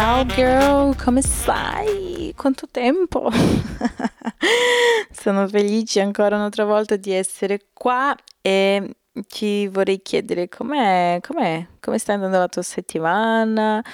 Ciao 0.00 0.24
girl, 0.24 0.96
come 0.96 1.20
stai? 1.20 2.32
Quanto 2.34 2.66
tempo? 2.70 3.28
Sono 5.12 5.46
felice 5.46 6.00
ancora 6.00 6.36
un'altra 6.36 6.64
volta 6.64 6.96
di 6.96 7.12
essere 7.12 7.66
qua 7.74 8.16
e 8.40 8.96
ti 9.28 9.68
vorrei 9.68 10.00
chiedere 10.00 10.48
com'è, 10.48 11.18
com'è, 11.20 11.66
come 11.80 11.98
sta 11.98 12.14
andando 12.14 12.38
la 12.38 12.48
tua 12.48 12.62
settimana, 12.62 13.84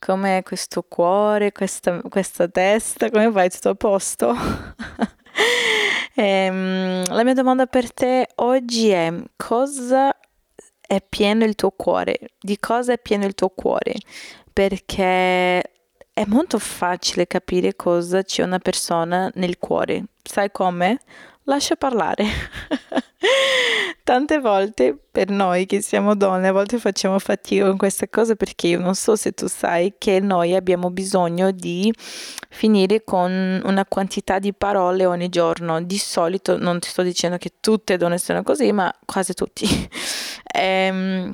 com'è 0.00 0.42
questo 0.42 0.82
cuore, 0.82 1.52
questa, 1.52 2.00
questa 2.08 2.48
testa, 2.48 3.08
come 3.08 3.30
vai 3.30 3.48
tutto 3.48 3.68
a 3.68 3.74
posto? 3.76 4.34
e, 6.16 6.22
ehm, 6.26 7.04
la 7.06 7.22
mia 7.22 7.34
domanda 7.34 7.66
per 7.66 7.92
te 7.92 8.26
oggi 8.34 8.88
è 8.88 9.14
cosa 9.36 10.12
è 10.86 11.02
pieno 11.06 11.44
il 11.44 11.54
tuo 11.54 11.70
cuore? 11.70 12.18
Di 12.38 12.58
cosa 12.58 12.92
è 12.92 12.98
pieno 12.98 13.24
il 13.24 13.34
tuo 13.34 13.50
cuore? 13.50 13.94
Perché 14.52 15.60
è 16.14 16.24
molto 16.26 16.58
facile 16.58 17.26
capire 17.26 17.74
cosa 17.74 18.22
c'è 18.22 18.42
una 18.42 18.58
persona 18.58 19.30
nel 19.34 19.58
cuore. 19.58 20.04
Sai 20.22 20.50
come? 20.50 20.98
Lascia 21.44 21.74
parlare. 21.74 22.24
Tante 24.04 24.38
volte 24.38 24.96
per 25.10 25.28
noi 25.28 25.66
che 25.66 25.80
siamo 25.80 26.14
donne, 26.14 26.48
a 26.48 26.52
volte 26.52 26.78
facciamo 26.78 27.18
fatica 27.18 27.66
con 27.66 27.76
queste 27.76 28.10
cose 28.10 28.36
perché 28.36 28.68
io 28.68 28.78
non 28.78 28.94
so 28.94 29.16
se 29.16 29.32
tu 29.32 29.46
sai 29.46 29.94
che 29.98 30.20
noi 30.20 30.54
abbiamo 30.54 30.90
bisogno 30.90 31.50
di 31.50 31.92
finire 32.48 33.02
con 33.04 33.60
una 33.64 33.84
quantità 33.86 34.38
di 34.38 34.52
parole 34.52 35.04
ogni 35.04 35.28
giorno. 35.28 35.82
Di 35.82 35.98
solito 35.98 36.58
non 36.58 36.78
ti 36.78 36.88
sto 36.88 37.02
dicendo 37.02 37.38
che 37.38 37.54
tutte 37.60 37.96
donne 37.96 38.18
sono 38.18 38.42
così, 38.42 38.70
ma 38.72 38.92
quasi 39.04 39.34
tutti. 39.34 39.66
ehm, 40.54 41.32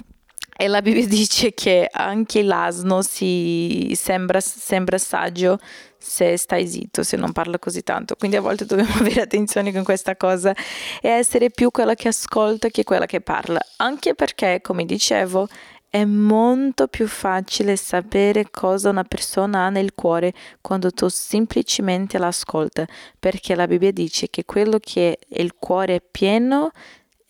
e 0.60 0.66
la 0.66 0.82
Bibbia 0.82 1.06
dice 1.06 1.54
che 1.54 1.88
anche 1.88 2.42
l'asno 2.42 3.00
si 3.00 3.92
sembra, 3.94 4.40
sembra 4.40 4.98
saggio 4.98 5.60
se 5.96 6.36
stai 6.36 6.66
zitto, 6.66 7.04
se 7.04 7.16
non 7.16 7.30
parla 7.30 7.60
così 7.60 7.84
tanto. 7.84 8.16
Quindi 8.16 8.36
a 8.36 8.40
volte 8.40 8.66
dobbiamo 8.66 8.94
avere 8.98 9.20
attenzione 9.20 9.72
con 9.72 9.84
questa 9.84 10.16
cosa 10.16 10.52
e 11.00 11.08
essere 11.08 11.50
più 11.50 11.70
quella 11.70 11.94
che 11.94 12.08
ascolta 12.08 12.70
che 12.70 12.82
quella 12.82 13.06
che 13.06 13.20
parla. 13.20 13.60
Anche 13.76 14.16
perché, 14.16 14.60
come 14.60 14.84
dicevo, 14.84 15.46
è 15.88 16.04
molto 16.04 16.88
più 16.88 17.06
facile 17.06 17.76
sapere 17.76 18.50
cosa 18.50 18.90
una 18.90 19.04
persona 19.04 19.66
ha 19.66 19.70
nel 19.70 19.94
cuore 19.94 20.34
quando 20.60 20.90
tu 20.90 21.06
semplicemente 21.08 22.18
l'ascolta, 22.18 22.84
perché 23.18 23.54
la 23.54 23.68
Bibbia 23.68 23.92
dice 23.92 24.28
che 24.28 24.44
quello 24.44 24.78
che 24.80 25.18
il 25.28 25.54
cuore 25.54 25.94
è 25.94 26.02
pieno 26.02 26.72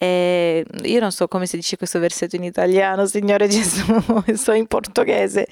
e 0.00 0.64
io 0.84 1.00
non 1.00 1.10
so 1.10 1.26
come 1.26 1.46
si 1.46 1.56
dice 1.56 1.76
questo 1.76 1.98
versetto 1.98 2.36
in 2.36 2.44
italiano, 2.44 3.04
Signore 3.06 3.48
Gesù, 3.48 3.84
so 4.34 4.52
in 4.52 4.68
portoghese, 4.68 5.48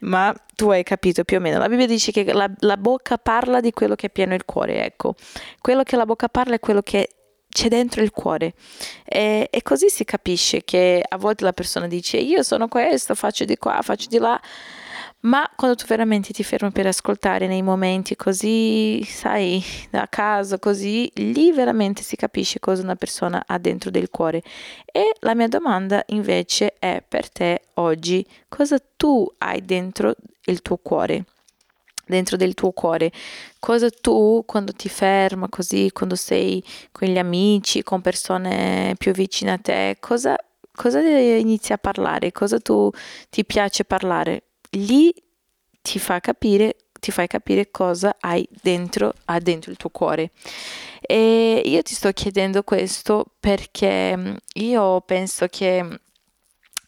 ma 0.00 0.32
tu 0.54 0.70
hai 0.70 0.84
capito 0.84 1.24
più 1.24 1.38
o 1.38 1.40
meno. 1.40 1.58
La 1.58 1.68
Bibbia 1.68 1.86
dice 1.86 2.12
che 2.12 2.32
la, 2.32 2.48
la 2.60 2.76
bocca 2.76 3.18
parla 3.18 3.58
di 3.60 3.72
quello 3.72 3.96
che 3.96 4.06
è 4.06 4.10
pieno 4.10 4.34
il 4.34 4.44
cuore, 4.44 4.84
ecco. 4.84 5.16
Quello 5.60 5.82
che 5.82 5.96
la 5.96 6.06
bocca 6.06 6.28
parla 6.28 6.54
è 6.54 6.60
quello 6.60 6.82
che 6.82 7.08
c'è 7.48 7.66
dentro 7.66 8.00
il 8.00 8.12
cuore 8.12 8.54
e, 9.04 9.48
e, 9.50 9.62
così 9.62 9.88
si 9.88 10.04
capisce 10.04 10.62
che 10.62 11.02
a 11.06 11.16
volte 11.16 11.42
la 11.42 11.52
persona 11.52 11.88
dice 11.88 12.16
io 12.16 12.44
sono 12.44 12.68
questo, 12.68 13.16
faccio 13.16 13.44
di 13.44 13.56
qua, 13.56 13.80
faccio 13.82 14.06
di 14.08 14.18
là, 14.18 14.40
ma 15.22 15.50
quando 15.54 15.76
tu 15.76 15.84
veramente 15.86 16.32
ti 16.32 16.42
fermi 16.42 16.70
per 16.70 16.86
ascoltare 16.86 17.46
nei 17.46 17.62
momenti 17.62 18.16
così, 18.16 19.02
sai, 19.04 19.62
da 19.90 20.06
caso, 20.08 20.58
così, 20.58 21.10
lì 21.16 21.52
veramente 21.52 22.02
si 22.02 22.16
capisce 22.16 22.58
cosa 22.58 22.82
una 22.82 22.96
persona 22.96 23.42
ha 23.46 23.58
dentro 23.58 23.90
del 23.90 24.08
cuore. 24.08 24.42
E 24.86 25.14
la 25.20 25.34
mia 25.34 25.48
domanda 25.48 26.02
invece 26.08 26.74
è 26.78 27.02
per 27.06 27.28
te 27.28 27.62
oggi, 27.74 28.24
cosa 28.48 28.78
tu 28.96 29.30
hai 29.38 29.62
dentro 29.64 30.14
il 30.44 30.62
tuo 30.62 30.78
cuore? 30.78 31.24
dentro 32.10 32.36
del 32.36 32.54
tuo 32.54 32.72
cuore, 32.72 33.12
cosa 33.60 33.88
tu 33.88 34.42
quando 34.44 34.72
ti 34.72 34.88
ferma 34.88 35.48
così, 35.48 35.90
quando 35.92 36.16
sei 36.16 36.60
con 36.90 37.06
gli 37.06 37.18
amici, 37.18 37.84
con 37.84 38.00
persone 38.00 38.96
più 38.98 39.12
vicine 39.12 39.52
a 39.52 39.58
te, 39.58 39.96
cosa, 40.00 40.36
cosa 40.74 40.98
inizi 41.00 41.72
a 41.72 41.78
parlare, 41.78 42.32
cosa 42.32 42.58
tu 42.58 42.90
ti 43.28 43.44
piace 43.44 43.84
parlare, 43.84 44.42
lì 44.70 45.12
ti 45.82 45.98
fa 45.98 46.20
capire 46.20 46.76
ti 47.00 47.10
fai 47.10 47.26
capire 47.26 47.70
cosa 47.70 48.16
hai 48.20 48.46
dentro, 48.62 49.14
ha 49.24 49.40
dentro 49.40 49.70
il 49.70 49.76
tuo 49.76 49.88
cuore. 49.88 50.30
E 51.00 51.62
io 51.64 51.82
ti 51.82 51.94
sto 51.94 52.12
chiedendo 52.12 52.62
questo 52.62 53.24
perché 53.40 54.16
mm, 54.16 54.34
io 54.54 55.00
penso 55.00 55.46
che 55.48 55.98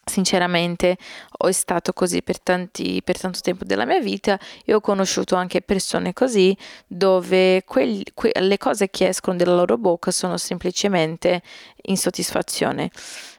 sinceramente 0.05 0.97
ho 1.39 1.51
stato 1.51 1.93
così 1.93 2.21
per, 2.21 2.39
tanti, 2.41 3.01
per 3.03 3.19
tanto 3.19 3.39
tempo 3.41 3.63
della 3.63 3.85
mia 3.85 3.99
vita 3.99 4.37
e 4.65 4.73
ho 4.73 4.81
conosciuto 4.81 5.35
anche 5.35 5.61
persone 5.61 6.13
così 6.13 6.55
dove 6.85 7.63
quelli, 7.65 8.03
que, 8.13 8.31
le 8.37 8.57
cose 8.57 8.89
che 8.89 9.07
escono 9.07 9.37
dalla 9.37 9.55
loro 9.55 9.77
bocca 9.77 10.11
sono 10.11 10.37
semplicemente 10.37 11.41
insoddisfazione. 11.83 12.91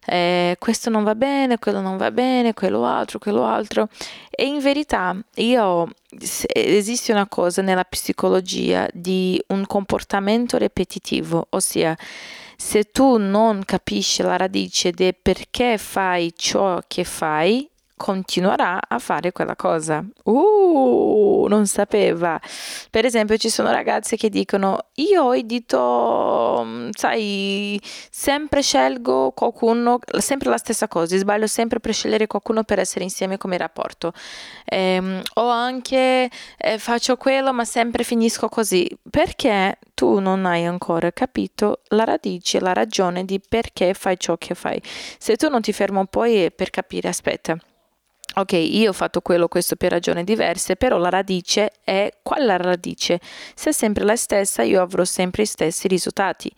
Eh, 0.07 0.57
questo 0.59 0.91
non 0.91 1.03
va 1.05 1.15
bene, 1.15 1.59
quello 1.59 1.81
non 1.81 1.97
va 1.97 2.11
bene, 2.11 2.55
quello 2.55 2.85
altro, 2.85 3.19
quello 3.19 3.45
altro. 3.45 3.89
E 4.31 4.45
in 4.45 4.59
verità 4.61 5.17
io 5.37 5.89
esiste 6.53 7.13
una 7.13 7.27
cosa 7.27 7.63
nella 7.63 7.85
psicologia 7.85 8.89
di 8.93 9.43
un 9.49 9.67
comportamento 9.67 10.57
ripetitivo, 10.57 11.47
ossia 11.51 11.97
se 12.57 12.85
tu 12.91 13.17
non 13.17 13.63
capisci 13.65 14.23
la 14.23 14.37
radice 14.37 14.93
del 14.93 15.17
perché 15.21 15.77
fai 15.79 16.33
ciò 16.37 16.81
che 16.87 17.05
fai, 17.05 17.69
continuerà 17.97 18.81
a 18.87 18.99
fare 18.99 19.33
quella 19.33 19.57
cosa. 19.57 20.05
Uh, 20.25 21.47
non 21.49 21.67
sapeva. 21.67 22.41
Per 22.91 23.05
esempio, 23.05 23.37
ci 23.37 23.49
sono 23.49 23.71
ragazze 23.71 24.17
che 24.17 24.29
dicono: 24.29 24.87
Io 24.95 25.23
ho 25.23 25.35
il 25.35 25.47
dito, 25.47 26.63
mm, 26.65 26.91
sai, 26.93 27.81
sempre 28.11 28.63
scelgo 28.63 29.33
qualcuno, 29.33 29.99
sempre 30.19 30.51
la 30.51 30.57
stessa 30.57 30.89
cosa, 30.89 31.17
sbaglio 31.17 31.47
sempre 31.47 31.81
per 31.81 31.93
scegliere 31.95 32.27
qualcuno 32.27 32.65
per 32.65 32.79
essere 32.79 33.05
insieme 33.05 33.39
come 33.39 33.57
rapporto. 33.57 34.13
Eh, 34.65 35.23
o 35.35 35.49
anche 35.49 36.31
eh, 36.57 36.79
faccio 36.79 37.17
quello, 37.17 37.53
ma 37.53 37.65
sempre 37.65 38.05
finisco 38.05 38.49
così. 38.49 38.89
Perché 39.09 39.79
tu 39.95 40.19
non 40.19 40.45
hai 40.47 40.65
ancora 40.65 41.13
capito 41.13 41.83
la 41.89 42.05
radice, 42.05 42.61
la 42.61 42.73
ragione 42.73 43.25
di 43.25 43.41
perché 43.41 43.95
fai 43.95 44.19
ciò 44.19 44.37
che 44.37 44.55
fai. 44.55 44.81
Se 45.19 45.37
tu 45.37 45.49
non 45.49 45.61
ti 45.63 45.73
fermo 45.73 46.07
poi 46.07 46.51
per 46.53 46.71
capire, 46.71 47.09
aspetta 47.09 47.57
ok, 48.35 48.53
io 48.53 48.91
ho 48.91 48.93
fatto 48.93 49.21
quello, 49.21 49.49
questo 49.49 49.77
per 49.77 49.91
ragioni 49.93 50.25
diverse, 50.25 50.77
però 50.77 50.99
la 50.99 51.09
radice 51.09 51.73
è 51.85 52.11
qual 52.23 52.45
la 52.45 52.57
radice? 52.57 53.21
Se 53.55 53.71
è 53.71 53.73
sempre 53.73 54.05
la 54.05 54.17
stessa, 54.17 54.63
io 54.63 54.81
avrò 54.81 55.05
sempre 55.05 55.43
i 55.43 55.47
stessi 55.47 55.89
risultati. 55.89 56.51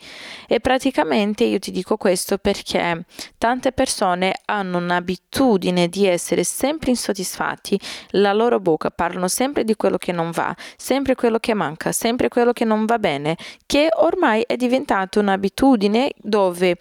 E 0.47 0.61
praticamente 0.61 1.45
io 1.45 1.59
ti 1.59 1.71
dico 1.71 1.97
questo 1.97 2.39
perché 2.39 3.05
tante 3.39 3.73
persone 3.73 4.35
hanno 4.47 4.79
un'abitudine 4.79 5.89
di 5.89 6.07
essere 6.07 6.45
sempre 6.45 6.91
insoddisfatti, 6.91 7.79
la 8.11 8.33
loro 8.33 8.61
bocca 8.61 8.91
parlano 8.91 9.29
sempre 9.29 9.65
di 9.65 9.77
quello 9.77 9.99
che 9.99 10.13
non 10.13 10.31
va, 10.31 10.55
sempre 10.77 11.15
quello 11.15 11.39
che 11.39 11.55
manca, 11.55 11.93
sempre 11.93 12.29
quello 12.29 12.53
che 12.53 12.65
non 12.65 12.87
va 12.87 12.99
bene, 12.99 13.37
che 13.67 13.89
ormai 13.97 14.45
è 14.47 14.57
diventato 14.57 15.21
un'abitudine 15.21 16.13
dove 16.17 16.77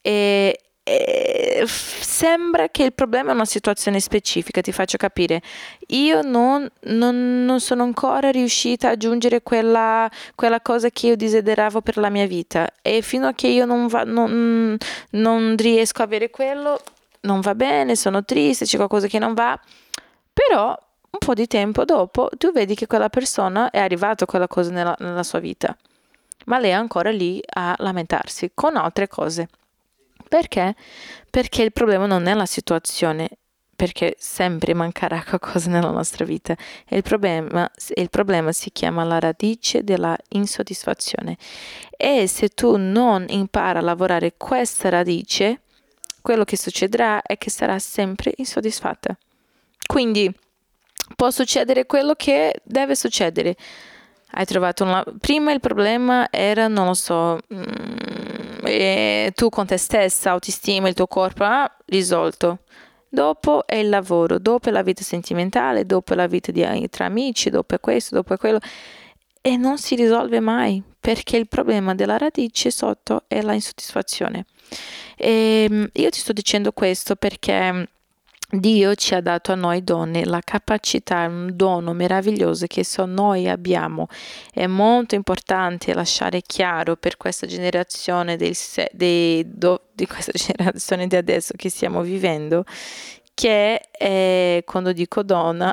eh, 0.00 0.58
sembra 1.66 2.68
che 2.68 2.84
il 2.84 2.92
problema 2.92 3.30
è 3.30 3.34
una 3.34 3.44
situazione 3.44 4.00
specifica, 4.00 4.60
ti 4.60 4.72
faccio 4.72 4.96
capire. 4.96 5.42
Io 5.88 6.22
non, 6.22 6.68
non, 6.84 7.44
non 7.44 7.60
sono 7.60 7.82
ancora 7.82 8.30
riuscita 8.30 8.88
a 8.88 8.90
aggiungere 8.92 9.42
quella, 9.42 10.10
quella, 10.34 10.60
cosa 10.60 10.90
che 10.90 11.08
io 11.08 11.16
desideravo 11.16 11.80
per 11.80 11.96
la 11.96 12.08
mia 12.08 12.26
vita 12.26 12.68
e 12.82 13.02
fino 13.02 13.28
a 13.28 13.32
che 13.32 13.48
io 13.48 13.64
non, 13.64 13.86
va, 13.86 14.04
non, 14.04 14.76
non 15.10 15.54
riesco 15.56 16.02
a 16.02 16.04
avere 16.04 16.30
quello, 16.30 16.80
non 17.20 17.40
va 17.40 17.54
bene, 17.54 17.96
sono 17.96 18.24
triste, 18.24 18.64
c'è 18.64 18.76
qualcosa 18.76 19.06
che 19.06 19.18
non 19.18 19.34
va. 19.34 19.58
Però 20.32 20.78
un 21.10 21.18
po' 21.18 21.34
di 21.34 21.46
tempo 21.46 21.84
dopo 21.84 22.30
tu 22.36 22.52
vedi 22.52 22.74
che 22.74 22.86
quella 22.86 23.08
persona 23.08 23.70
è 23.70 23.78
arrivata 23.78 24.24
a 24.24 24.26
quella 24.26 24.46
cosa 24.46 24.70
nella, 24.70 24.94
nella 24.98 25.22
sua 25.22 25.38
vita, 25.38 25.76
ma 26.46 26.58
lei 26.58 26.70
è 26.70 26.74
ancora 26.74 27.10
lì 27.10 27.40
a 27.54 27.74
lamentarsi 27.78 28.52
con 28.54 28.76
altre 28.76 29.08
cose. 29.08 29.48
Perché? 30.28 30.74
Perché 31.30 31.62
il 31.62 31.72
problema 31.72 32.06
non 32.06 32.26
è 32.26 32.34
la 32.34 32.46
situazione, 32.46 33.28
perché 33.74 34.16
sempre 34.18 34.74
mancherà 34.74 35.22
qualcosa 35.26 35.70
nella 35.70 35.90
nostra 35.90 36.24
vita. 36.24 36.56
Il 36.88 37.02
problema, 37.02 37.70
il 37.94 38.10
problema 38.10 38.52
si 38.52 38.70
chiama 38.72 39.04
la 39.04 39.18
radice 39.18 39.84
della 39.84 40.16
insoddisfazione. 40.30 41.36
E 41.96 42.26
se 42.26 42.48
tu 42.48 42.76
non 42.76 43.24
impari 43.28 43.78
a 43.78 43.82
lavorare 43.82 44.34
questa 44.36 44.88
radice, 44.88 45.60
quello 46.20 46.44
che 46.44 46.56
succederà 46.56 47.22
è 47.22 47.38
che 47.38 47.50
sarà 47.50 47.78
sempre 47.78 48.32
insoddisfatta. 48.36 49.16
Quindi 49.86 50.30
può 51.16 51.30
succedere 51.30 51.86
quello 51.86 52.14
che 52.14 52.60
deve 52.64 52.94
succedere. 52.94 53.56
Hai 54.32 54.44
trovato 54.44 54.84
una... 54.84 55.02
Prima 55.18 55.52
il 55.52 55.60
problema 55.60 56.28
era, 56.30 56.68
non 56.68 56.86
lo 56.86 56.94
so, 56.94 57.38
mm, 57.54 58.17
tu 59.34 59.48
con 59.48 59.66
te 59.66 59.76
stessa, 59.76 60.30
autostima, 60.30 60.88
il 60.88 60.94
tuo 60.94 61.06
corpo, 61.06 61.44
ah, 61.44 61.70
risolto. 61.86 62.60
dopo 63.08 63.66
è 63.66 63.76
il 63.76 63.88
lavoro, 63.88 64.38
dopo 64.38 64.68
è 64.68 64.72
la 64.72 64.82
vita 64.82 65.02
sentimentale, 65.02 65.86
dopo 65.86 66.12
è 66.12 66.16
la 66.16 66.26
vita 66.26 66.52
di, 66.52 66.88
tra 66.90 67.06
amici, 67.06 67.50
dopo 67.50 67.74
è 67.74 67.80
questo, 67.80 68.14
dopo 68.14 68.34
è 68.34 68.36
quello 68.36 68.60
e 69.40 69.56
non 69.56 69.78
si 69.78 69.94
risolve 69.94 70.40
mai 70.40 70.82
perché 71.00 71.36
il 71.36 71.48
problema 71.48 71.94
della 71.94 72.18
radice 72.18 72.70
sotto 72.70 73.24
è 73.28 73.40
la 73.40 73.54
insoddisfazione. 73.54 74.44
E 75.16 75.66
ehm, 75.68 75.88
io 75.92 76.10
ti 76.10 76.18
sto 76.18 76.32
dicendo 76.32 76.72
questo 76.72 77.16
perché 77.16 77.88
Dio 78.50 78.94
ci 78.94 79.14
ha 79.14 79.20
dato 79.20 79.52
a 79.52 79.56
noi 79.56 79.84
donne 79.84 80.24
la 80.24 80.40
capacità, 80.42 81.26
un 81.26 81.50
dono 81.52 81.92
meraviglioso 81.92 82.66
che 82.66 82.82
solo 82.82 83.12
noi 83.12 83.46
abbiamo. 83.46 84.08
È 84.50 84.66
molto 84.66 85.14
importante 85.14 85.92
lasciare 85.92 86.40
chiaro 86.40 86.96
per 86.96 87.18
questa 87.18 87.46
generazione 87.46 88.36
del, 88.36 88.56
dei, 88.92 89.44
do, 89.46 89.88
di 89.92 90.06
questa 90.06 90.32
generazione 90.36 91.06
di 91.06 91.16
adesso 91.16 91.52
che 91.56 91.68
stiamo 91.68 92.00
vivendo 92.00 92.64
che 93.34 93.80
è, 93.90 94.64
quando 94.64 94.92
dico 94.92 95.22
donna 95.22 95.72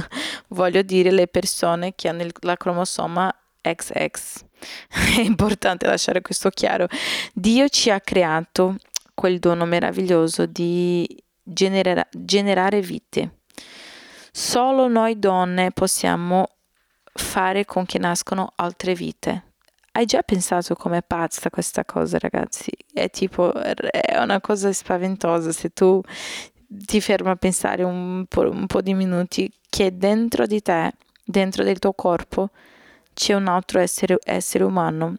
voglio 0.48 0.82
dire 0.82 1.12
le 1.12 1.28
persone 1.28 1.92
che 1.94 2.08
hanno 2.08 2.22
il, 2.22 2.32
la 2.40 2.56
cromosoma 2.56 3.32
XX. 3.60 4.44
È 4.88 5.20
importante 5.20 5.86
lasciare 5.86 6.22
questo 6.22 6.48
chiaro. 6.48 6.86
Dio 7.34 7.68
ci 7.68 7.90
ha 7.90 8.00
creato 8.00 8.76
quel 9.12 9.38
dono 9.38 9.64
meraviglioso 9.64 10.46
di 10.46 11.06
genera- 11.44 12.06
generare 12.10 12.80
vite. 12.80 13.40
Solo 14.32 14.88
noi 14.88 15.18
donne 15.18 15.70
possiamo 15.70 16.48
fare 17.12 17.64
con 17.64 17.86
che 17.86 17.98
nascono 17.98 18.52
altre 18.56 18.94
vite. 18.94 19.52
Hai 19.92 20.06
già 20.06 20.22
pensato 20.22 20.74
com'è 20.74 21.02
pazza 21.02 21.50
questa 21.50 21.84
cosa, 21.84 22.18
ragazzi? 22.18 22.72
È 22.92 23.08
tipo, 23.10 23.52
è 23.54 24.18
una 24.18 24.40
cosa 24.40 24.72
spaventosa 24.72 25.52
se 25.52 25.70
tu 25.70 26.00
ti 26.66 27.00
fermi 27.00 27.30
a 27.30 27.36
pensare 27.36 27.84
un 27.84 28.26
po', 28.28 28.50
un 28.50 28.66
po' 28.66 28.80
di 28.80 28.94
minuti 28.94 29.48
che 29.68 29.96
dentro 29.96 30.46
di 30.46 30.60
te, 30.62 30.94
dentro 31.24 31.62
del 31.62 31.78
tuo 31.78 31.92
corpo, 31.92 32.50
c'è 33.12 33.34
un 33.34 33.46
altro 33.46 33.78
essere, 33.78 34.18
essere 34.24 34.64
umano 34.64 35.18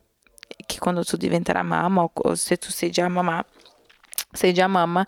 che 0.66 0.80
quando 0.80 1.04
tu 1.04 1.16
diventerai 1.16 1.63
mamma 1.63 2.10
o 2.12 2.36
se 2.36 2.57
tu 2.57 2.69
sei 2.69 2.92
già 2.92 3.07
mamma, 3.07 3.44
sei 4.35 4.53
già 4.53 4.67
mamma, 4.67 5.05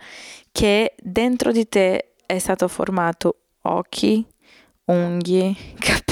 che 0.52 0.96
dentro 1.02 1.52
di 1.52 1.68
te 1.68 2.16
è 2.26 2.40
stato 2.40 2.68
formato 2.68 3.42
occhi, 3.62 4.26
unghie, 4.86 5.56
capelli. 5.78 6.07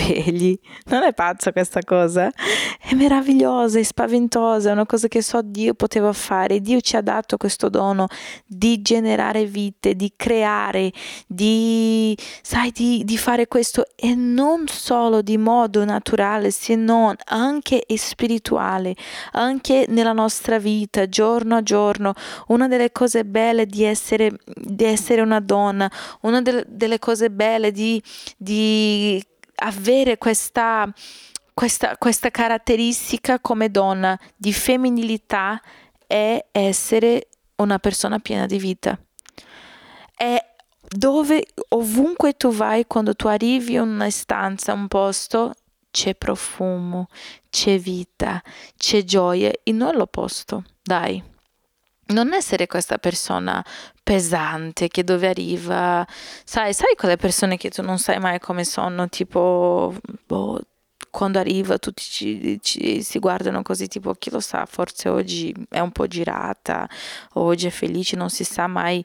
Non 0.86 1.04
è 1.04 1.14
pazza 1.14 1.52
questa 1.52 1.82
cosa? 1.84 2.32
È 2.80 2.94
meravigliosa, 2.94 3.80
è 3.80 3.84
spaventosa, 3.84 4.70
è 4.70 4.74
una 4.74 4.86
cosa 4.86 5.08
che 5.08 5.22
so 5.22 5.42
Dio 5.42 5.74
poteva 5.74 6.14
fare. 6.14 6.62
Dio 6.62 6.80
ci 6.82 6.96
ha 6.96 7.02
dato 7.02 7.38
questo 7.38 7.70
dono 7.70 8.08
di 8.46 8.82
generare 8.82 9.46
vite, 9.46 9.96
di 9.96 10.14
creare, 10.16 10.92
di, 11.28 12.18
sai, 12.42 12.72
di, 12.72 13.04
di 13.04 13.18
fare 13.18 13.48
questo 13.48 13.86
e 13.96 14.14
non 14.16 14.68
solo 14.68 15.22
di 15.22 15.38
modo 15.38 15.84
naturale, 15.86 16.52
se 16.52 16.76
non 16.76 17.16
anche 17.26 17.86
spirituale, 17.96 18.96
anche 19.32 19.86
nella 19.90 20.14
nostra 20.14 20.60
vita, 20.60 21.08
giorno 21.08 21.56
a 21.56 21.64
giorno. 21.64 22.14
Una 22.48 22.68
delle 22.68 22.92
cose 22.92 23.26
belle 23.26 23.66
di 23.66 23.84
essere, 23.84 24.32
di 24.56 24.84
essere 24.84 25.22
una 25.22 25.40
donna, 25.40 25.90
una 26.22 26.42
delle, 26.42 26.64
delle 26.68 27.00
cose 27.00 27.32
belle 27.32 27.72
di, 27.72 28.02
di 28.38 29.24
avere 29.56 30.18
questa, 30.18 30.92
questa, 31.54 31.98
questa 31.98 32.30
caratteristica 32.30 33.40
come 33.40 33.70
donna 33.70 34.20
di 34.36 34.54
femminilità 34.54 35.62
è 36.06 36.46
essere 36.52 37.30
una 37.58 37.80
persona 37.80 38.20
piena 38.20 38.46
di 38.46 38.58
vita. 38.58 38.98
È 40.16 40.38
dove 40.88 41.46
ovunque 41.70 42.34
tu 42.34 42.52
vai, 42.52 42.86
quando 42.86 43.16
tu 43.16 43.28
arrivi 43.28 43.74
in 43.74 43.82
una 43.82 44.10
stanza, 44.10 44.74
un 44.74 44.88
posto, 44.88 45.54
c'è 45.92 46.16
profumo, 46.16 47.08
c'è 47.50 47.80
vita, 47.80 48.42
c'è 48.78 49.04
gioia, 49.04 49.52
e 49.64 49.72
non 49.72 49.96
l'opposto, 49.96 50.64
dai 50.82 51.34
non 52.08 52.34
essere 52.34 52.68
questa 52.68 52.98
persona 52.98 53.64
pesante 54.04 54.88
che 54.88 55.04
dove 55.04 55.28
arriva, 55.28 56.06
sai, 56.44 56.74
sai 56.74 56.96
quelle 56.96 57.18
persone 57.18 57.58
che 57.58 57.70
tu 57.70 57.82
non 57.82 57.98
sai 57.98 58.20
mai 58.20 58.40
come 58.40 58.64
sono, 58.64 59.10
tipo, 59.10 59.96
boh, 60.26 60.62
quando 61.16 61.40
arriva 61.40 61.78
tutti 61.78 62.04
ci, 62.04 62.60
ci, 62.62 63.02
si 63.02 63.20
guardano 63.20 63.62
così 63.62 63.88
tipo 63.88 64.14
chi 64.16 64.30
lo 64.30 64.42
sa 64.42 64.66
forse 64.66 65.08
oggi 65.08 65.56
è 65.70 65.80
un 65.80 65.92
po' 65.92 66.08
girata 66.08 66.90
oggi 67.36 67.68
è 67.68 67.70
felice 67.70 68.18
non 68.18 68.30
si 68.30 68.44
sa 68.44 68.68
mai. 68.68 69.04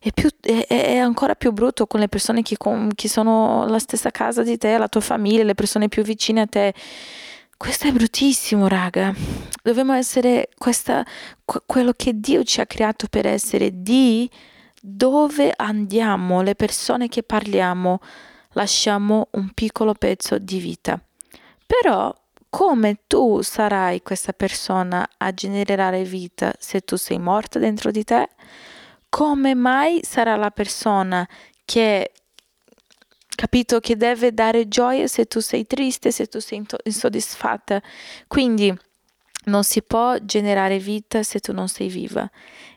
È, 0.00 0.10
più, 0.10 0.28
è, 0.40 0.66
è 0.66 0.96
ancora 0.96 1.36
più 1.36 1.52
brutto 1.52 1.86
con 1.86 2.00
le 2.00 2.08
persone 2.08 2.42
che, 2.42 2.56
con, 2.56 2.90
che 2.92 3.08
sono 3.08 3.64
la 3.68 3.78
stessa 3.78 4.10
casa 4.10 4.42
di 4.42 4.58
te 4.58 4.76
la 4.76 4.88
tua 4.88 5.00
famiglia 5.00 5.44
le 5.44 5.54
persone 5.54 5.88
più 5.88 6.02
vicine 6.02 6.40
a 6.40 6.46
te 6.46 6.74
questo 7.62 7.86
è 7.86 7.92
bruttissimo, 7.92 8.66
raga. 8.66 9.14
Dobbiamo 9.62 9.92
essere 9.92 10.48
questa, 10.58 11.06
quello 11.64 11.92
che 11.94 12.18
Dio 12.18 12.42
ci 12.42 12.60
ha 12.60 12.66
creato 12.66 13.06
per 13.08 13.24
essere, 13.24 13.70
di 13.84 14.28
dove 14.80 15.52
andiamo, 15.54 16.42
le 16.42 16.56
persone 16.56 17.06
che 17.06 17.22
parliamo, 17.22 18.00
lasciamo 18.54 19.28
un 19.34 19.52
piccolo 19.54 19.94
pezzo 19.94 20.38
di 20.38 20.58
vita. 20.58 21.00
Però 21.64 22.12
come 22.50 23.02
tu 23.06 23.42
sarai 23.42 24.02
questa 24.02 24.32
persona 24.32 25.08
a 25.18 25.32
generare 25.32 26.02
vita 26.02 26.52
se 26.58 26.80
tu 26.80 26.96
sei 26.96 27.20
morta 27.20 27.60
dentro 27.60 27.92
di 27.92 28.02
te? 28.02 28.28
Come 29.08 29.54
mai 29.54 30.00
sarà 30.02 30.34
la 30.34 30.50
persona 30.50 31.24
che 31.64 32.10
capito 33.34 33.80
che 33.80 33.96
deve 33.96 34.32
dare 34.32 34.68
gioia 34.68 35.06
se 35.06 35.26
tu 35.26 35.40
sei 35.40 35.66
triste, 35.66 36.10
se 36.10 36.26
tu 36.26 36.38
sei 36.38 36.64
insoddisfatta. 36.84 37.82
Quindi 38.26 38.74
non 39.44 39.64
si 39.64 39.82
può 39.82 40.16
generare 40.18 40.78
vita 40.78 41.22
se 41.22 41.40
tu 41.40 41.52
non 41.52 41.68
sei 41.68 41.88
viva. 41.88 42.28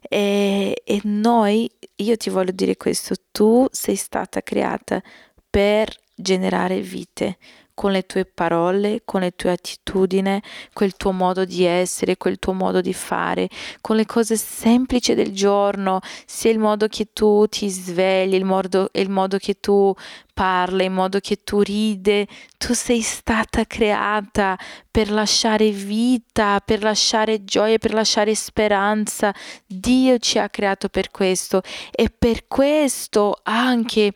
E, 0.02 0.82
e 0.84 1.02
noi, 1.04 1.70
io 1.98 2.18
ti 2.18 2.30
voglio 2.30 2.52
dire 2.52 2.78
questo, 2.78 3.16
tu 3.32 3.68
sei 3.72 3.96
stata 3.96 4.42
creata 4.42 5.02
per 5.50 5.96
generare 6.16 6.80
vite 6.80 7.38
con 7.76 7.92
le 7.92 8.06
tue 8.06 8.24
parole, 8.26 9.02
con 9.04 9.20
le 9.20 9.36
tue 9.36 9.52
attitudini, 9.52 10.42
quel 10.74 10.96
tuo 10.96 11.12
modo 11.12 11.44
di 11.44 11.66
essere, 11.66 12.16
quel 12.16 12.40
tuo 12.40 12.54
modo 12.54 12.80
di 12.80 12.94
fare, 12.94 13.50
con 13.82 13.98
le 13.98 14.06
cose 14.06 14.38
semplici 14.38 15.14
del 15.14 15.34
giorno, 15.34 16.00
sia 16.26 16.52
il 16.52 16.58
modo 16.58 16.88
che 16.88 17.10
tu 17.12 17.46
ti 17.48 17.70
svegli, 17.70 18.34
il 18.34 18.46
modo, 18.46 18.90
il 18.94 19.10
modo 19.10 19.38
che 19.38 19.60
tu 19.60 19.94
parla, 20.36 20.84
in 20.84 20.94
modo 20.94 21.20
che 21.20 21.44
tu 21.44 21.62
ride, 21.62 22.28
tu 22.58 22.74
sei 22.74 23.02
stata 23.02 23.66
creata 23.66 24.58
per 24.92 25.10
lasciare 25.10 25.70
vita, 25.72 26.60
per 26.64 26.84
lasciare 26.84 27.46
gioia, 27.46 27.78
per 27.78 27.94
lasciare 27.94 28.36
speranza. 28.36 29.34
Dio 29.66 30.18
ci 30.20 30.38
ha 30.38 30.50
creato 30.50 30.90
per 30.90 31.10
questo 31.10 31.62
e 31.90 32.10
per 32.10 32.48
questo 32.48 33.40
anche 33.44 34.12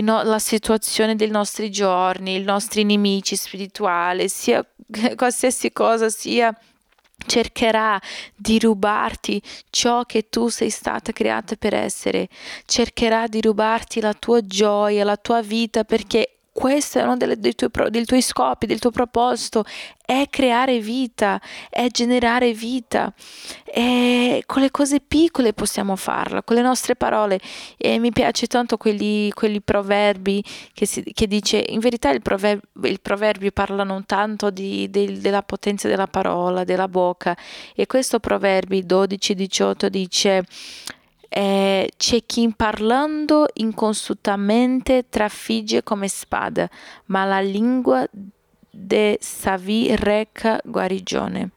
no, 0.00 0.22
la 0.22 0.38
situazione 0.38 1.16
dei 1.16 1.28
nostri 1.28 1.70
giorni, 1.70 2.36
i 2.36 2.42
nostri 2.42 2.84
nemici 2.84 3.34
spirituali, 3.34 4.28
sia 4.28 4.64
qualsiasi 5.16 5.72
cosa 5.72 6.08
sia 6.08 6.56
cercherà 7.26 8.00
di 8.34 8.58
rubarti 8.58 9.40
ciò 9.70 10.04
che 10.04 10.28
tu 10.28 10.48
sei 10.48 10.70
stata 10.70 11.12
creata 11.12 11.56
per 11.56 11.74
essere, 11.74 12.28
cercherà 12.64 13.26
di 13.26 13.40
rubarti 13.40 14.00
la 14.00 14.14
tua 14.14 14.40
gioia, 14.40 15.04
la 15.04 15.16
tua 15.16 15.42
vita 15.42 15.84
perché 15.84 16.34
questo 16.54 17.00
è 17.00 17.02
uno 17.02 17.16
delle, 17.16 17.36
dei, 17.36 17.56
tuoi, 17.56 17.68
dei 17.90 18.04
tuoi 18.04 18.22
scopi, 18.22 18.66
del 18.66 18.78
tuo 18.78 18.92
proposito, 18.92 19.64
è 20.06 20.28
creare 20.30 20.78
vita, 20.78 21.40
è 21.68 21.88
generare 21.88 22.52
vita. 22.52 23.12
E 23.64 24.44
con 24.46 24.62
le 24.62 24.70
cose 24.70 25.00
piccole 25.00 25.52
possiamo 25.52 25.96
farla, 25.96 26.44
con 26.44 26.54
le 26.54 26.62
nostre 26.62 26.94
parole. 26.94 27.40
E 27.76 27.98
mi 27.98 28.12
piace 28.12 28.46
tanto 28.46 28.76
quelli, 28.76 29.32
quelli 29.32 29.60
proverbi 29.60 30.44
che, 30.72 30.86
si, 30.86 31.02
che 31.02 31.26
dice, 31.26 31.64
in 31.70 31.80
verità 31.80 32.10
il 32.10 32.22
proverbio, 32.22 32.88
i 32.88 33.00
proverbi 33.00 33.50
parlano 33.50 34.04
tanto 34.06 34.50
di, 34.50 34.88
di, 34.90 35.18
della 35.18 35.42
potenza 35.42 35.88
della 35.88 36.06
parola, 36.06 36.62
della 36.62 36.86
bocca. 36.86 37.36
E 37.74 37.86
questo 37.86 38.20
proverbi 38.20 38.84
12-18 38.84 39.86
dice 39.86 40.44
eh, 41.36 41.90
c'è 41.96 42.22
chi 42.24 42.52
parlando 42.56 43.48
inconsultamente 43.54 45.06
trafigge 45.08 45.82
come 45.82 46.06
spada, 46.06 46.70
ma 47.06 47.24
la 47.24 47.40
lingua 47.40 48.06
de 48.70 49.18
savi 49.20 49.96
reca 49.96 50.60
guarigione. 50.62 51.50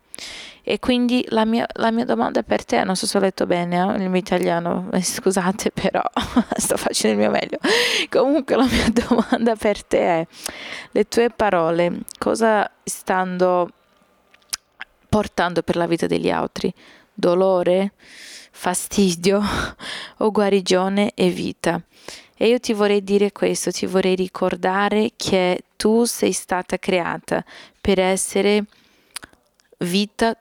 E 0.63 0.79
quindi 0.79 1.23
la 1.29 1.45
mia, 1.45 1.67
la 1.73 1.91
mia, 1.91 2.05
domanda 2.05 2.41
per 2.41 2.65
te, 2.65 2.83
non 2.83 2.95
so 2.95 3.05
se 3.05 3.19
ho 3.19 3.21
letto 3.21 3.45
bene 3.45 3.77
eh, 3.77 4.01
il 4.01 4.09
mio 4.09 4.19
italiano, 4.19 4.89
eh, 4.91 5.03
scusate 5.03 5.69
però 5.69 6.01
sto 6.57 6.75
facendo 6.75 7.21
il 7.21 7.29
mio 7.29 7.39
meglio. 7.39 7.59
Comunque 8.09 8.55
la 8.55 8.65
mia 8.65 8.89
domanda 9.07 9.55
per 9.55 9.83
te 9.83 9.99
è, 9.99 10.27
le 10.89 11.07
tue 11.07 11.29
parole 11.29 11.99
cosa 12.17 12.67
stanno 12.83 13.69
portando 15.07 15.61
per 15.61 15.75
la 15.75 15.85
vita 15.85 16.07
degli 16.07 16.31
altri? 16.31 16.73
dolore, 17.17 17.93
fastidio 18.57 19.39
o 20.17 20.31
guarigione 20.31 21.11
e 21.13 21.29
vita. 21.29 21.79
E 22.35 22.47
io 22.47 22.59
ti 22.59 22.73
vorrei 22.73 23.03
dire 23.03 23.31
questo, 23.31 23.71
ti 23.71 23.85
vorrei 23.85 24.15
ricordare 24.15 25.11
che 25.15 25.63
tu 25.75 26.05
sei 26.05 26.31
stata 26.31 26.77
creata 26.77 27.43
per 27.79 27.99
essere 27.99 28.65
vita 29.79 30.35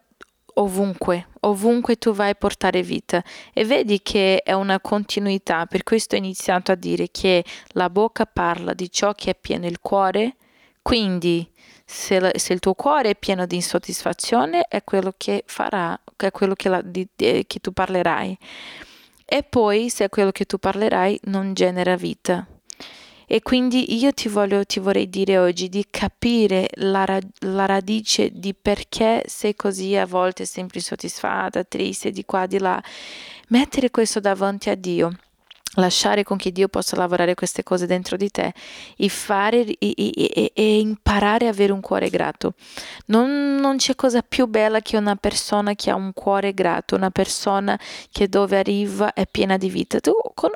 ovunque, 0.55 1.29
ovunque 1.41 1.97
tu 1.97 2.13
vai 2.13 2.31
a 2.31 2.35
portare 2.35 2.83
vita. 2.83 3.23
E 3.53 3.65
vedi 3.65 4.01
che 4.03 4.43
è 4.43 4.53
una 4.53 4.81
continuità, 4.81 5.67
per 5.67 5.83
questo 5.83 6.15
ho 6.15 6.19
iniziato 6.19 6.73
a 6.73 6.75
dire 6.75 7.09
che 7.11 7.45
la 7.69 7.91
bocca 7.91 8.25
parla 8.25 8.73
di 8.73 8.91
ciò 8.91 9.13
che 9.13 9.31
è 9.31 9.35
pieno 9.35 9.67
il 9.67 9.79
cuore, 9.81 10.37
quindi 10.83 11.49
se, 11.85 12.19
la, 12.19 12.31
se 12.35 12.53
il 12.53 12.61
tuo 12.61 12.75
cuore 12.75 13.11
è 13.11 13.17
pieno 13.17 13.47
di 13.47 13.57
insoddisfazione 13.57 14.63
è 14.69 14.83
quello 14.85 15.15
che 15.17 15.45
farà, 15.47 15.99
è 16.17 16.31
quello 16.31 16.55
che, 16.55 16.69
la, 16.69 16.81
di, 16.83 17.07
di, 17.15 17.45
che 17.47 17.59
tu 17.59 17.73
parlerai. 17.73 18.39
E 19.25 19.43
poi 19.43 19.91
se 19.91 20.09
quello 20.09 20.31
che 20.31 20.45
tu 20.45 20.59
parlerai 20.59 21.21
non 21.25 21.53
genera 21.53 21.97
vita. 21.97 22.47
E 23.29 23.43
quindi 23.43 23.99
io 23.99 24.13
ti, 24.13 24.29
voglio, 24.29 24.65
ti 24.65 24.79
vorrei 24.79 25.11
dire 25.11 25.37
oggi 25.37 25.69
di 25.69 25.85
capire 25.91 26.69
la, 26.75 27.05
la, 27.41 27.67
radice 27.67 28.31
di 28.33 28.55
perché 28.55 29.25
sei 29.27 29.57
così 29.57 29.97
a 29.97 30.07
volte 30.07 30.45
sempre 30.45 30.79
insoddisfatta, 30.79 31.65
triste, 31.65 32.13
di 32.13 32.25
qua, 32.25 32.47
di 32.47 32.61
là. 32.61 32.81
Mettere 33.49 33.91
questo 33.91 34.21
davanti 34.21 34.71
a 34.71 34.77
Dio 34.77 35.17
lasciare 35.77 36.23
con 36.23 36.37
che 36.37 36.53
Dio 36.53 36.69
possa 36.69 36.97
lavorare 36.97 37.35
queste 37.35 37.63
cose 37.63 37.87
dentro 37.87 38.17
di 38.17 38.31
te 38.31 38.53
e, 38.97 39.09
fare, 39.09 39.65
e, 39.65 39.95
e, 39.97 40.53
e 40.55 40.79
imparare 40.79 41.47
a 41.47 41.51
avere 41.51 41.73
un 41.73 41.81
cuore 41.81 42.11
grato. 42.11 42.55
Non, 43.07 43.57
non, 43.57 43.77
c'è 43.77 43.95
cosa 43.95 44.23
più 44.23 44.47
bella 44.47 44.81
che 44.81 44.97
una 44.97 45.17
persona 45.17 45.75
che 45.75 45.91
ha 45.91 45.95
un 45.95 46.13
cuore 46.13 46.53
grato, 46.55 46.97
una 46.97 47.11
persona 47.11 47.79
che 48.11 48.29
dove 48.29 48.59
arriva 48.59 49.13
è 49.13 49.27
piena 49.27 49.57
di 49.57 49.71
vita. 49.71 50.01
Tu, 50.01 50.13
con, 50.35 50.51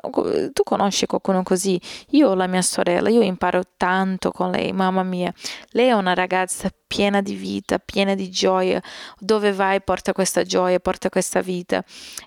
tu 0.53 0.63
conosci 0.63 1.05
qualcuno 1.05 1.43
così? 1.43 1.79
Io 2.09 2.29
ho 2.29 2.33
la 2.33 2.47
mia 2.47 2.61
sorella, 2.61 3.09
io 3.09 3.21
imparo 3.21 3.63
tanto 3.77 4.31
con 4.31 4.51
lei, 4.51 4.71
mamma 4.71 5.03
mia. 5.03 5.33
Lei 5.71 5.87
è 5.87 5.93
una 5.93 6.13
ragazza 6.13 6.69
piena 6.91 7.21
di 7.21 7.35
vita, 7.35 7.79
piena 7.79 8.15
di 8.15 8.29
gioia. 8.29 8.81
Dove 9.17 9.53
vai 9.53 9.81
porta 9.81 10.11
questa 10.11 10.43
gioia, 10.43 10.79
porta 10.79 11.09
questa 11.09 11.41
vita. 11.41 11.81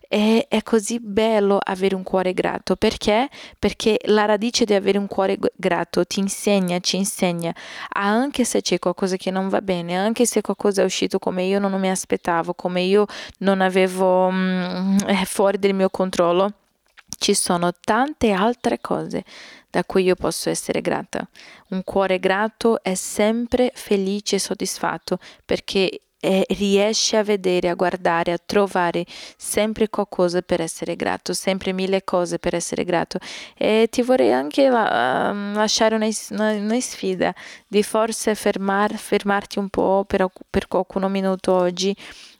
E 0.09 0.47
è 0.49 0.63
così 0.63 1.01
bello 1.01 1.59
avere 1.63 1.95
un 1.95 2.03
cuore 2.03 2.33
grato. 2.33 2.75
Perché? 2.85 3.31
Perché 3.59 3.99
la 4.09 4.27
radice 4.27 4.67
di 4.67 4.75
avere 4.75 4.99
un 4.99 5.07
cuore 5.07 5.39
grato 5.57 6.05
ti 6.05 6.21
insegna, 6.21 6.81
ci 6.81 6.97
insegna, 6.97 7.51
anche 7.89 8.45
se 8.45 8.61
c'è 8.61 8.79
qualcosa 8.79 9.17
che 9.17 9.31
non 9.31 9.49
va 9.49 9.63
bene, 9.63 9.97
anche 9.97 10.27
se 10.27 10.43
qualcosa 10.43 10.83
è 10.83 10.85
uscito 10.85 11.19
come 11.19 11.45
io 11.45 11.59
non 11.59 11.73
mi 11.81 11.89
aspettavo, 11.89 12.53
come 12.53 12.83
io 12.83 13.07
non 13.39 13.63
avevo 13.63 14.29
mm, 14.31 14.99
è 14.99 15.25
fuori 15.25 15.59
del 15.59 15.73
mio 15.73 15.89
controllo 15.89 16.53
ci 17.17 17.33
sono 17.33 17.73
tante 17.73 18.33
altre 18.33 18.81
cose 18.83 19.25
da 19.71 19.83
cui 19.85 20.03
io 20.03 20.15
posso 20.15 20.51
essere 20.51 20.83
grata. 20.83 21.27
Un 21.71 21.85
cuore 21.85 22.19
grato 22.19 22.83
è 22.83 22.95
sempre 22.95 23.73
felice 23.75 24.37
e 24.37 24.41
soddisfatto 24.41 25.19
perché 25.43 26.01
e 26.25 26.47
riesce 26.57 27.19
a 27.19 27.23
vedere, 27.23 27.69
a 27.69 27.75
guardare, 27.75 28.33
a 28.33 28.39
trovare 28.39 29.05
sempre 29.37 29.91
qualcosa 29.91 30.41
per 30.41 30.63
essere 30.63 30.97
grato, 30.97 31.35
sempre 31.35 31.75
mille 31.75 32.03
cose 32.03 32.39
per 32.39 32.55
essere 32.55 32.85
grato. 32.85 33.19
E 33.55 33.89
ti 33.91 34.01
vorrei 34.01 34.33
anche 34.33 34.71
la, 34.71 35.31
uh, 35.31 35.55
lasciare 35.55 35.95
una, 35.97 36.09
una, 36.31 36.53
una, 36.53 36.81
sfida 36.81 37.35
di 37.69 37.83
forse 37.83 38.35
fermar, 38.35 38.95
fermarti 38.95 39.59
un 39.59 39.69
po' 39.69 40.07
per, 40.07 40.27
per 40.49 40.67
qualcuno 40.67 41.11
minuto 41.11 41.53
oggi 41.53 41.95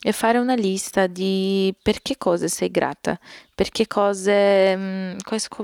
e 0.07 0.13
fare 0.13 0.37
una 0.37 0.55
lista 0.55 1.07
di 1.07 1.75
per 1.83 2.03
che 2.03 2.19
cose 2.19 2.49
sei 2.49 2.71
grata, 2.71 3.19
per 3.55 3.71
che 3.71 3.87
cose, 3.87 4.77
mm, 4.77 5.17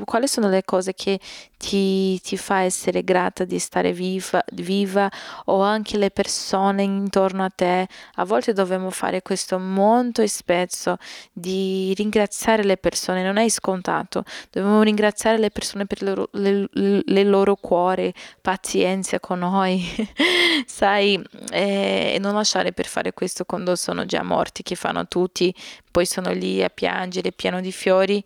quali 0.05 0.29
sono 0.29 0.49
le 0.49 0.65
cose 0.65 0.95
che 0.95 1.21
ti, 1.59 2.19
ti 2.23 2.39
fa 2.39 2.61
essere 2.61 3.05
grata 3.05 3.45
di 3.45 3.59
stare 3.59 3.93
viva, 3.93 4.43
viva 4.53 5.11
o 5.47 5.61
anche 5.61 5.99
le 5.99 6.11
persone 6.11 6.85
intorno 6.85 7.45
a 7.45 7.51
te. 7.55 7.87
A 8.15 8.25
volte 8.25 8.55
dobbiamo 8.55 8.89
fare 8.89 9.21
questo 9.21 9.59
molto 9.59 10.27
spesso 10.27 10.97
di 11.33 11.93
ringraziare 11.95 12.65
le 12.65 12.79
persone, 12.79 13.23
non 13.23 13.37
è 13.37 13.49
scontato, 13.51 14.25
dobbiamo 14.51 14.81
ringraziare 14.83 15.37
le 15.37 15.51
persone 15.51 15.85
per 15.85 16.03
loro, 16.03 16.29
le, 16.33 16.67
le 16.73 17.25
loro 17.25 17.57
cuore, 17.57 18.15
pazienza 18.41 19.21
con 19.21 19.41
noi, 19.41 19.85
sai, 20.65 21.23
e 21.51 22.17
non 22.21 22.35
lasciare 22.35 22.73
per 22.73 22.87
fare 22.87 23.13
questo 23.13 23.45
quando 23.45 23.77
sono 23.77 24.07
già 24.07 24.23
morti 24.31 24.63
che 24.63 24.77
fanno 24.77 25.09
tutti, 25.09 25.53
poi 25.91 26.07
sono 26.07 26.31
lì 26.33 26.63
a 26.63 26.71
piangere 26.71 27.33
pieno 27.33 27.61
di 27.61 27.73
fiori, 27.73 28.23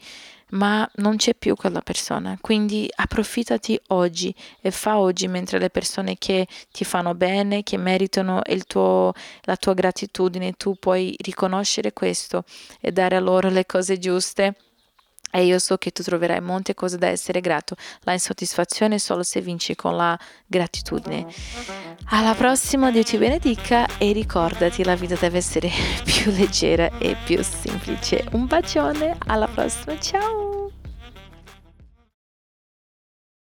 ma 0.50 0.88
non 0.96 1.16
c'è 1.16 1.34
più 1.34 1.56
quella 1.56 1.80
persona. 1.80 2.36
Quindi 2.40 2.88
approfittati 2.94 3.80
oggi 3.88 4.34
e 4.60 4.70
fa 4.70 4.98
oggi 4.98 5.26
mentre 5.28 5.58
le 5.58 5.70
persone 5.70 6.16
che 6.18 6.46
ti 6.70 6.84
fanno 6.84 7.14
bene, 7.14 7.62
che 7.62 7.78
meritano 7.78 8.42
tuo, 8.66 9.12
la 9.42 9.56
tua 9.56 9.72
gratitudine, 9.72 10.52
tu 10.52 10.76
puoi 10.78 11.16
riconoscere 11.22 11.92
questo 11.92 12.44
e 12.80 12.92
dare 12.92 13.16
a 13.16 13.20
loro 13.20 13.48
le 13.48 13.64
cose 13.64 13.98
giuste 13.98 14.54
e 15.34 15.44
io 15.44 15.58
so 15.58 15.76
che 15.78 15.90
tu 15.90 16.04
troverai 16.04 16.40
molte 16.40 16.74
cose 16.74 16.96
da 16.96 17.08
essere 17.08 17.40
grato. 17.40 17.74
La 18.02 18.12
insoddisfazione 18.12 19.00
solo 19.00 19.24
se 19.24 19.40
vinci 19.40 19.74
con 19.74 19.96
la 19.96 20.16
gratitudine. 20.46 21.26
Alla 22.10 22.34
prossima, 22.34 22.92
Dio 22.92 23.02
ti 23.02 23.16
benedica 23.16 23.98
e 23.98 24.12
ricordati, 24.12 24.84
la 24.84 24.94
vita 24.94 25.16
deve 25.16 25.38
essere 25.38 25.68
più 26.04 26.30
leggera 26.30 26.98
e 26.98 27.16
più 27.24 27.42
semplice. 27.42 28.24
Un 28.32 28.46
bacione, 28.46 29.16
alla 29.26 29.48
prossima, 29.48 29.98
ciao! 29.98 30.83